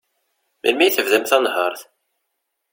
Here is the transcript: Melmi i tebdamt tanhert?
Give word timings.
Melmi 0.63 0.83
i 0.87 0.91
tebdamt 0.95 1.29
tanhert? 1.29 1.81